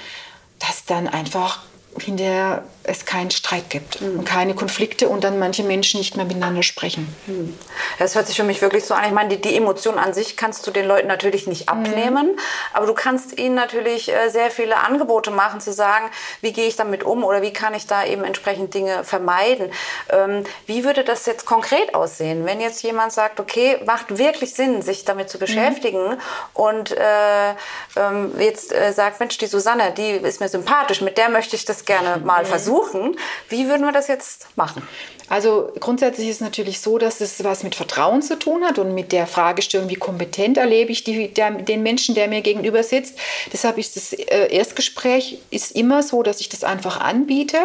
dass 0.59 0.85
dann 0.85 1.07
einfach 1.07 1.61
hinterher 1.99 2.63
es 2.83 3.05
keinen 3.05 3.31
Streit 3.31 3.69
gibt 3.69 4.01
mhm. 4.01 4.19
und 4.19 4.25
keine 4.25 4.55
Konflikte 4.55 5.07
und 5.07 5.23
dann 5.23 5.39
manche 5.39 5.63
Menschen 5.63 5.99
nicht 5.99 6.17
mehr 6.17 6.25
miteinander 6.25 6.63
sprechen. 6.63 7.13
Mhm. 7.27 7.57
Das 7.97 8.15
hört 8.15 8.27
sich 8.27 8.35
für 8.35 8.43
mich 8.43 8.61
wirklich 8.61 8.83
so 8.83 8.93
an. 8.93 9.05
Ich 9.05 9.11
meine, 9.11 9.29
die, 9.29 9.41
die 9.41 9.55
Emotion 9.55 9.97
an 9.97 10.13
sich 10.13 10.35
kannst 10.35 10.67
du 10.67 10.71
den 10.71 10.85
Leuten 10.85 11.07
natürlich 11.07 11.47
nicht 11.47 11.71
mhm. 11.71 11.77
abnehmen, 11.77 12.27
mhm. 12.27 12.39
aber 12.73 12.85
du 12.85 12.93
kannst 12.93 13.37
ihnen 13.39 13.55
natürlich 13.55 14.11
äh, 14.11 14.29
sehr 14.29 14.51
viele 14.51 14.77
Angebote 14.77 15.31
machen, 15.31 15.61
zu 15.61 15.71
sagen, 15.71 16.09
wie 16.41 16.51
gehe 16.51 16.67
ich 16.67 16.75
damit 16.75 17.03
um 17.03 17.23
oder 17.23 17.41
wie 17.41 17.53
kann 17.53 17.73
ich 17.73 17.87
da 17.87 18.05
eben 18.05 18.23
entsprechend 18.23 18.73
Dinge 18.73 19.03
vermeiden. 19.03 19.71
Ähm, 20.09 20.43
wie 20.65 20.83
würde 20.83 21.03
das 21.03 21.25
jetzt 21.25 21.45
konkret 21.45 21.95
aussehen, 21.95 22.45
wenn 22.45 22.59
jetzt 22.59 22.83
jemand 22.83 23.13
sagt, 23.13 23.39
okay, 23.39 23.79
macht 23.85 24.17
wirklich 24.17 24.53
Sinn, 24.53 24.81
sich 24.81 25.05
damit 25.05 25.29
zu 25.29 25.39
beschäftigen 25.39 26.09
mhm. 26.09 26.17
und 26.53 26.91
äh, 26.91 27.51
ähm, 27.95 28.33
jetzt 28.39 28.73
äh, 28.73 28.91
sagt, 28.91 29.19
Mensch, 29.19 29.37
die 29.37 29.47
Susanne, 29.47 29.93
die 29.95 30.11
ist 30.11 30.41
mir 30.41 30.49
sympathisch, 30.49 31.01
mit 31.01 31.17
der 31.17 31.29
möchte 31.29 31.55
ich 31.55 31.63
das 31.63 31.82
gerne 31.85 32.23
mal 32.23 32.45
versuchen. 32.45 33.17
Wie 33.49 33.67
würden 33.67 33.81
wir 33.81 33.91
das 33.91 34.07
jetzt 34.07 34.47
machen? 34.55 34.87
Also 35.29 35.71
grundsätzlich 35.79 36.27
ist 36.27 36.35
es 36.35 36.41
natürlich 36.41 36.79
so, 36.79 36.97
dass 36.97 37.21
es 37.21 37.43
was 37.43 37.63
mit 37.63 37.75
Vertrauen 37.75 38.21
zu 38.21 38.37
tun 38.37 38.63
hat 38.63 38.77
und 38.77 38.93
mit 38.93 39.11
der 39.11 39.25
Fragestellung, 39.25 39.89
wie 39.89 39.95
kompetent 39.95 40.57
erlebe 40.57 40.91
ich 40.91 41.03
die, 41.03 41.29
der, 41.29 41.51
den 41.51 41.81
Menschen, 41.81 42.13
der 42.13 42.27
mir 42.27 42.41
gegenüber 42.41 42.83
sitzt. 42.83 43.17
Deshalb 43.51 43.77
ist 43.77 43.95
das 43.95 44.13
äh, 44.13 44.53
Erstgespräch 44.53 45.39
ist 45.49 45.75
immer 45.75 46.03
so, 46.03 46.23
dass 46.23 46.41
ich 46.41 46.49
das 46.49 46.63
einfach 46.63 46.99
anbiete 46.99 47.57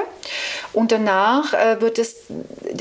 und 0.73 0.93
danach 0.93 1.53
äh, 1.53 1.81
wird 1.81 1.99
es, 1.99 2.17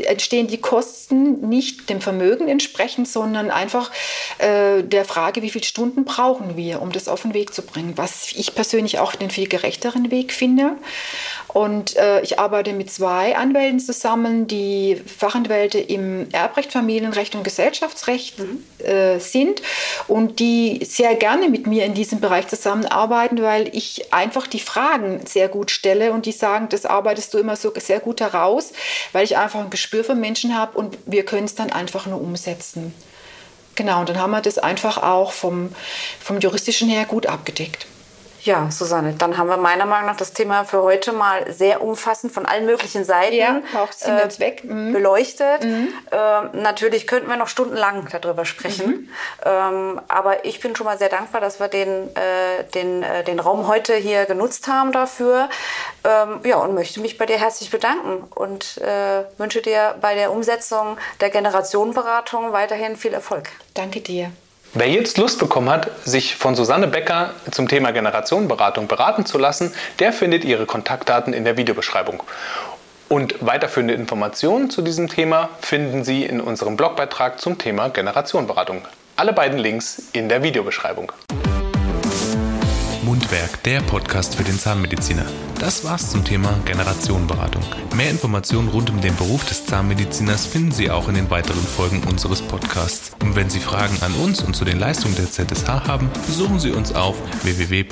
entstehen 0.05 0.47
die 0.47 0.61
Kosten 0.61 1.49
nicht 1.49 1.89
dem 1.89 1.99
Vermögen 1.99 2.47
entsprechend, 2.47 3.07
sondern 3.07 3.49
einfach 3.49 3.91
äh, 4.37 4.83
der 4.83 5.05
Frage, 5.05 5.41
wie 5.41 5.49
viele 5.49 5.65
Stunden 5.65 6.05
brauchen 6.05 6.55
wir, 6.55 6.81
um 6.81 6.91
das 6.91 7.07
auf 7.07 7.23
den 7.23 7.33
Weg 7.33 7.53
zu 7.53 7.63
bringen, 7.63 7.93
was 7.95 8.31
ich 8.33 8.53
persönlich 8.53 8.99
auch 8.99 9.15
den 9.15 9.31
viel 9.31 9.47
gerechteren 9.47 10.11
Weg 10.11 10.31
finde. 10.31 10.77
Und 11.47 11.95
äh, 11.95 12.21
ich 12.21 12.39
arbeite 12.39 12.73
mit 12.73 12.91
zwei 12.91 13.35
Anwälten 13.35 13.79
zusammen, 13.79 14.47
die 14.47 15.01
Fachanwälte 15.05 15.79
im 15.79 16.29
Erbrecht, 16.31 16.71
Familienrecht 16.71 17.35
und 17.35 17.43
Gesellschaftsrecht 17.43 18.39
mhm. 18.39 18.63
äh, 18.85 19.19
sind 19.19 19.61
und 20.07 20.39
die 20.39 20.81
sehr 20.85 21.15
gerne 21.15 21.49
mit 21.49 21.67
mir 21.67 21.85
in 21.85 21.93
diesem 21.93 22.19
Bereich 22.19 22.47
zusammenarbeiten, 22.47 23.41
weil 23.41 23.75
ich 23.75 24.13
einfach 24.13 24.47
die 24.47 24.59
Fragen 24.59 25.25
sehr 25.25 25.47
gut 25.47 25.71
stelle 25.71 26.11
und 26.11 26.25
die 26.25 26.31
sagen, 26.31 26.69
das 26.69 26.85
arbeitest 26.85 27.33
du 27.33 27.37
immer 27.37 27.55
so 27.55 27.73
sehr 27.77 27.99
gut 27.99 28.21
heraus, 28.21 28.73
weil 29.11 29.23
ich 29.23 29.37
einfach 29.37 29.59
ein 29.59 29.69
Gespür 29.69 30.03
für 30.03 30.15
Menschen 30.15 30.57
habe 30.57 30.77
und 30.77 30.97
wir 31.05 31.25
können 31.25 31.45
es 31.45 31.55
dann 31.55 31.71
einfach 31.71 32.05
nur 32.05 32.21
umsetzen. 32.21 32.93
Genau, 33.75 33.99
und 33.99 34.09
dann 34.09 34.17
haben 34.17 34.31
wir 34.31 34.41
das 34.41 34.57
einfach 34.57 34.97
auch 34.97 35.31
vom, 35.31 35.69
vom 36.19 36.39
juristischen 36.39 36.89
her 36.89 37.05
gut 37.05 37.27
abgedeckt. 37.27 37.85
Ja, 38.47 38.71
Susanne, 38.71 39.13
dann 39.13 39.37
haben 39.37 39.49
wir 39.49 39.57
meiner 39.57 39.85
Meinung 39.85 40.05
nach 40.05 40.15
das 40.15 40.31
Thema 40.31 40.63
für 40.63 40.81
heute 40.81 41.11
mal 41.11 41.51
sehr 41.51 41.81
umfassend 41.81 42.31
von 42.31 42.45
allen 42.45 42.65
möglichen 42.65 43.03
Seiten 43.03 43.35
ja, 43.35 43.61
äh, 44.05 44.39
weg. 44.39 44.63
Mhm. 44.63 44.93
beleuchtet. 44.93 45.65
Mhm. 45.65 45.89
Ähm, 46.11 46.49
natürlich 46.53 47.07
könnten 47.07 47.27
wir 47.27 47.35
noch 47.35 47.49
stundenlang 47.49 48.07
darüber 48.09 48.45
sprechen, 48.45 48.87
mhm. 48.87 49.09
ähm, 49.43 50.01
aber 50.07 50.45
ich 50.45 50.61
bin 50.61 50.77
schon 50.77 50.85
mal 50.85 50.97
sehr 50.97 51.09
dankbar, 51.09 51.41
dass 51.41 51.59
wir 51.59 51.67
den, 51.67 52.07
äh, 52.15 52.63
den, 52.73 53.03
äh, 53.03 53.25
den 53.25 53.41
Raum 53.41 53.67
heute 53.67 53.95
hier 53.95 54.23
genutzt 54.23 54.69
haben 54.69 54.93
dafür. 54.93 55.49
Ähm, 56.05 56.39
ja, 56.45 56.55
und 56.55 56.73
möchte 56.73 57.01
mich 57.01 57.17
bei 57.17 57.25
dir 57.25 57.37
herzlich 57.37 57.69
bedanken 57.69 58.23
und 58.33 58.77
äh, 58.77 59.25
wünsche 59.37 59.61
dir 59.61 59.95
bei 59.99 60.15
der 60.15 60.31
Umsetzung 60.31 60.97
der 61.19 61.31
Generationenberatung 61.31 62.53
weiterhin 62.53 62.95
viel 62.95 63.13
Erfolg. 63.13 63.49
Danke 63.73 63.99
dir. 63.99 64.31
Wer 64.79 64.91
jetzt 64.91 65.17
Lust 65.17 65.39
bekommen 65.39 65.71
hat, 65.71 65.89
sich 66.05 66.35
von 66.35 66.53
Susanne 66.53 66.85
Becker 66.85 67.31
zum 67.49 67.67
Thema 67.67 67.89
Generationenberatung 67.89 68.87
beraten 68.87 69.25
zu 69.25 69.39
lassen, 69.39 69.73
der 69.97 70.13
findet 70.13 70.45
ihre 70.45 70.67
Kontaktdaten 70.67 71.33
in 71.33 71.45
der 71.45 71.57
Videobeschreibung. 71.57 72.21
Und 73.09 73.43
weiterführende 73.43 73.95
Informationen 73.95 74.69
zu 74.69 74.83
diesem 74.83 75.07
Thema 75.07 75.49
finden 75.61 76.03
Sie 76.03 76.25
in 76.25 76.39
unserem 76.39 76.77
Blogbeitrag 76.77 77.41
zum 77.41 77.57
Thema 77.57 77.89
Generationenberatung. 77.89 78.85
Alle 79.15 79.33
beiden 79.33 79.57
Links 79.57 80.09
in 80.13 80.29
der 80.29 80.43
Videobeschreibung. 80.43 81.11
Mundwerk, 83.17 83.63
der 83.63 83.81
Podcast 83.81 84.35
für 84.35 84.43
den 84.43 84.59
Zahnmediziner. 84.59 85.25
Das 85.59 85.83
war's 85.83 86.11
zum 86.11 86.23
Thema 86.23 86.59
Generationenberatung. 86.65 87.63
Mehr 87.95 88.11
Informationen 88.11 88.67
rund 88.67 88.91
um 88.91 89.01
den 89.01 89.15
Beruf 89.15 89.43
des 89.43 89.65
Zahnmediziners 89.65 90.45
finden 90.45 90.71
Sie 90.71 90.91
auch 90.91 91.09
in 91.09 91.15
den 91.15 91.31
weiteren 91.31 91.63
Folgen 91.63 92.03
unseres 92.03 92.43
Podcasts. 92.43 93.13
Und 93.19 93.35
wenn 93.35 93.49
Sie 93.49 93.59
Fragen 93.59 93.97
an 94.01 94.13
uns 94.13 94.43
und 94.43 94.55
zu 94.55 94.65
den 94.65 94.77
Leistungen 94.77 95.15
der 95.15 95.31
ZSH 95.31 95.67
haben, 95.87 96.11
besuchen 96.27 96.59
Sie 96.59 96.69
uns 96.69 96.93
auf 96.93 97.15
www.zsh.de. 97.43 97.87